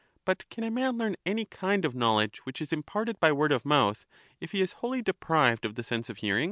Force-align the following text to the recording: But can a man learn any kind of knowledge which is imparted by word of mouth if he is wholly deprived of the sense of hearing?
But 0.25 0.49
can 0.49 0.63
a 0.63 0.71
man 0.71 0.97
learn 0.97 1.15
any 1.27 1.45
kind 1.45 1.85
of 1.85 1.93
knowledge 1.93 2.39
which 2.39 2.59
is 2.59 2.73
imparted 2.73 3.19
by 3.19 3.31
word 3.31 3.51
of 3.51 3.63
mouth 3.65 4.07
if 4.39 4.51
he 4.51 4.59
is 4.63 4.73
wholly 4.81 5.03
deprived 5.03 5.63
of 5.63 5.75
the 5.75 5.83
sense 5.83 6.09
of 6.09 6.17
hearing? 6.17 6.39